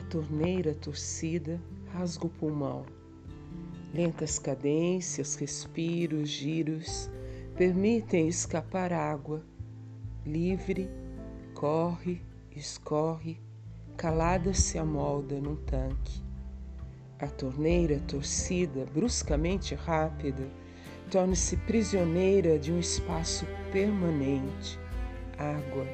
torneira 0.00 0.74
torcida 0.74 1.60
rasga 1.92 2.26
o 2.26 2.30
pulmão. 2.30 2.84
Lentas 3.92 4.38
cadências, 4.38 5.36
respiros, 5.36 6.28
giros 6.28 7.08
permitem 7.56 8.26
escapar 8.26 8.92
água. 8.92 9.42
Livre, 10.26 10.90
corre, 11.54 12.20
escorre, 12.50 13.40
calada 13.96 14.52
se 14.52 14.78
amolda 14.78 15.40
num 15.40 15.56
tanque. 15.56 16.22
A 17.20 17.28
torneira 17.28 18.00
torcida, 18.00 18.84
bruscamente 18.92 19.74
rápida, 19.76 20.48
torna-se 21.10 21.56
prisioneira 21.58 22.58
de 22.58 22.72
um 22.72 22.80
espaço 22.80 23.46
permanente. 23.72 24.78
Água, 25.38 25.86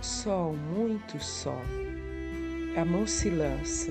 sol, 0.00 0.54
muito 0.54 1.22
sol. 1.22 1.62
A 2.76 2.84
mão 2.84 3.06
se 3.06 3.30
lança, 3.30 3.90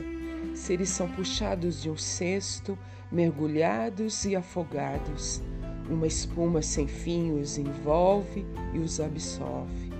seres 0.53 0.89
são 0.89 1.09
puxados 1.09 1.81
de 1.81 1.89
um 1.89 1.97
cesto, 1.97 2.77
mergulhados 3.11 4.25
e 4.25 4.35
afogados. 4.35 5.41
Uma 5.89 6.05
espuma 6.05 6.61
sem 6.61 6.87
fim 6.87 7.31
os 7.31 7.57
envolve 7.57 8.45
e 8.75 8.77
os 8.77 8.99
absorve. 8.99 9.91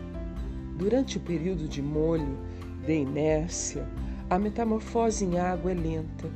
Durante 0.77 1.17
o 1.17 1.21
período 1.21 1.67
de 1.67 1.81
molho, 1.81 2.37
de 2.85 2.93
inércia, 2.93 3.89
a 4.29 4.37
metamorfose 4.37 5.25
em 5.25 5.39
água 5.39 5.71
é 5.71 5.73
lenta. 5.73 6.29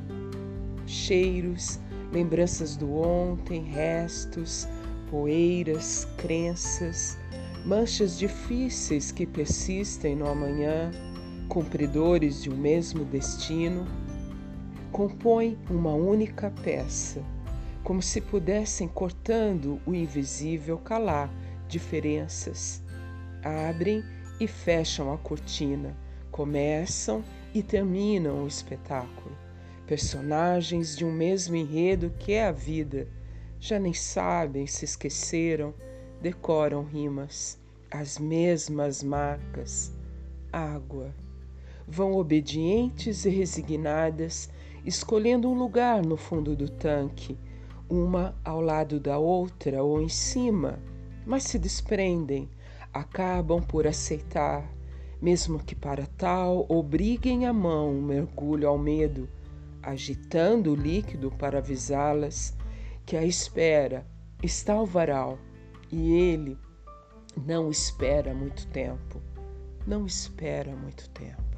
Cheiros, 0.86 1.78
lembranças 2.12 2.74
do 2.74 2.96
ontem, 2.96 3.62
restos, 3.62 4.66
poeiras, 5.08 6.04
crenças, 6.16 7.16
manchas 7.64 8.18
difíceis 8.18 9.12
que 9.12 9.24
persistem 9.24 10.16
no 10.16 10.26
amanhã, 10.26 10.90
cumpridores 11.50 12.40
de 12.40 12.48
um 12.48 12.56
mesmo 12.56 13.04
destino, 13.04 13.84
compõem 14.92 15.58
uma 15.68 15.92
única 15.92 16.48
peça, 16.62 17.20
como 17.82 18.00
se 18.00 18.20
pudessem, 18.20 18.86
cortando 18.86 19.80
o 19.84 19.92
invisível, 19.92 20.78
calar 20.78 21.28
diferenças. 21.66 22.80
Abrem 23.42 24.04
e 24.38 24.46
fecham 24.46 25.12
a 25.12 25.18
cortina, 25.18 25.96
começam 26.30 27.24
e 27.52 27.64
terminam 27.64 28.44
o 28.44 28.46
espetáculo. 28.46 29.36
Personagens 29.88 30.96
de 30.96 31.04
um 31.04 31.10
mesmo 31.10 31.56
enredo 31.56 32.14
que 32.16 32.32
é 32.32 32.46
a 32.46 32.52
vida 32.52 33.08
já 33.58 33.76
nem 33.76 33.92
sabem, 33.92 34.68
se 34.68 34.84
esqueceram, 34.84 35.74
decoram 36.22 36.84
rimas, 36.84 37.58
as 37.90 38.18
mesmas 38.18 39.02
marcas. 39.02 39.92
Água. 40.52 41.12
Vão 41.86 42.12
obedientes 42.14 43.24
e 43.24 43.30
resignadas, 43.30 44.48
escolhendo 44.84 45.48
um 45.48 45.54
lugar 45.54 46.04
no 46.04 46.16
fundo 46.16 46.56
do 46.56 46.68
tanque, 46.68 47.38
uma 47.88 48.34
ao 48.44 48.60
lado 48.60 49.00
da 49.00 49.18
outra 49.18 49.82
ou 49.82 50.00
em 50.00 50.08
cima, 50.08 50.78
mas 51.26 51.44
se 51.44 51.58
desprendem, 51.58 52.48
acabam 52.92 53.60
por 53.60 53.86
aceitar 53.86 54.68
mesmo 55.20 55.58
que 55.58 55.74
para 55.74 56.06
tal 56.06 56.64
obriguem 56.68 57.46
a 57.46 57.52
mão 57.52 57.90
um 57.90 58.02
mergulho 58.02 58.68
ao 58.68 58.78
medo, 58.78 59.28
agitando 59.82 60.72
o 60.72 60.74
líquido 60.74 61.30
para 61.30 61.58
avisá-las 61.58 62.56
que 63.04 63.16
a 63.16 63.24
espera 63.24 64.06
está 64.42 64.74
ao 64.74 64.86
varal 64.86 65.38
e 65.92 66.12
ele 66.12 66.56
não 67.36 67.70
espera 67.70 68.32
muito 68.32 68.66
tempo, 68.68 69.20
não 69.86 70.06
espera 70.06 70.74
muito 70.74 71.08
tempo. 71.10 71.49